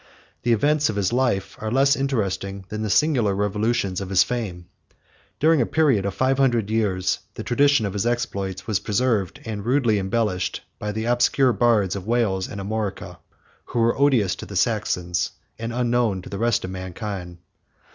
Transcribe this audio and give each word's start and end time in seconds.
The 0.41 0.51
events 0.51 0.89
of 0.89 0.95
his 0.95 1.13
life 1.13 1.55
are 1.61 1.69
less 1.69 1.95
interesting 1.95 2.65
than 2.69 2.81
the 2.81 2.89
singular 2.89 3.35
revolutions 3.35 4.01
of 4.01 4.09
his 4.09 4.23
fame. 4.23 4.65
During 5.39 5.61
a 5.61 5.65
period 5.67 6.07
of 6.07 6.15
five 6.15 6.39
hundred 6.39 6.71
years 6.71 7.19
the 7.35 7.43
tradition 7.43 7.85
of 7.85 7.93
his 7.93 8.07
exploits 8.07 8.65
was 8.65 8.79
preserved, 8.79 9.39
and 9.45 9.63
rudely 9.63 9.99
embellished, 9.99 10.61
by 10.79 10.91
the 10.91 11.05
obscure 11.05 11.53
bards 11.53 11.95
of 11.95 12.07
Wales 12.07 12.47
and 12.47 12.59
Armorica, 12.59 13.19
who 13.65 13.77
were 13.79 13.95
odious 13.95 14.33
to 14.37 14.47
the 14.47 14.55
Saxons, 14.55 15.33
and 15.59 15.71
unknown 15.71 16.23
to 16.23 16.29
the 16.29 16.39
rest 16.39 16.65
of 16.65 16.71
mankind. 16.71 17.37